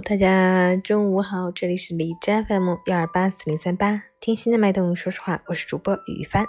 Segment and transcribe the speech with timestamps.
[0.00, 6.46] 大家中午好，这里是李斋 FM 幺二八四零三八，听心的脉动，说实话，我是主播雨帆。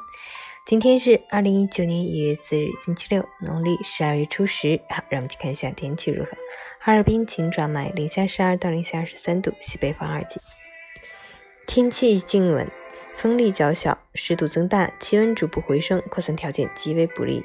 [0.66, 4.79] 今天是二零一九年一月四日，星期六，农历十二月初十。
[4.90, 6.32] 好，让我们去看一下天气如何。
[6.79, 10.39] 哈尔滨晴转霾，零下十二到零下二十三度，西北风二级。
[11.68, 12.68] 天气静稳，
[13.18, 17.44] 风力较小，湿度增大，气温逐步回升，扩散条件极为不利。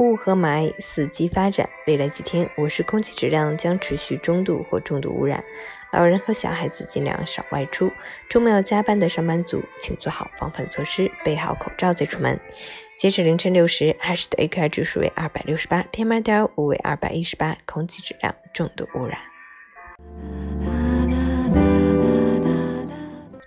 [0.00, 5.44] 雾和霾伺机发展，未来几天我市空气质量将持续中度或重度污染。
[5.92, 7.92] 老人和小孩子尽量少外出。
[8.28, 12.36] 周末要加班的上班族，请做好防范措施，备好口罩再出门。
[12.98, 19.16] 截止凌晨六时，海市的 AQI 指数为二百六十八，PM 二点五为二百一十八，空气质量重度污染。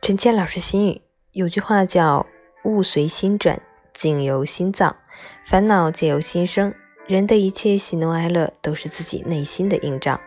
[0.02, 1.02] 陈谦老师心语：
[1.34, 2.26] 有句话叫
[2.64, 3.62] “物随心转”。
[3.94, 4.96] 境由心造，
[5.44, 6.74] 烦恼皆由心生。
[7.08, 10.20] 人的一切喜怒哀乐都是自己内心的映照。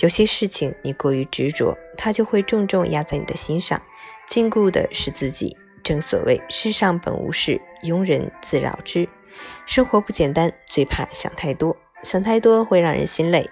[0.00, 3.80] 有些事情你过于执着，它就会重重压在你的心上，
[4.26, 5.56] 禁锢的是自己。
[5.82, 9.08] 正所谓世上本无事，庸人自扰之。
[9.64, 13.48] 生活不简单，最怕想太多，想太多会让人心累。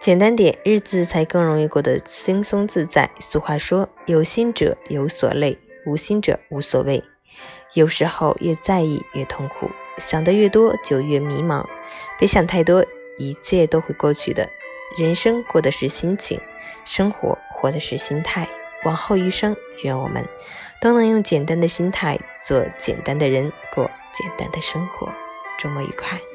[0.00, 3.10] 简单点，日子才更容易过得轻松自在。
[3.20, 7.04] 俗话说，有心者有所累，无心者无所谓。
[7.74, 11.64] 有时候越在意越痛苦，想的越多就越迷茫。
[12.18, 12.84] 别想太多，
[13.18, 14.48] 一切都会过去的。
[14.96, 16.40] 人生过的是心情，
[16.84, 18.48] 生活活的是心态。
[18.84, 20.24] 往后余生，愿我们
[20.80, 25.12] 都能用简单的心态做简单的人，过简单的生活。
[25.58, 26.33] 周末愉快。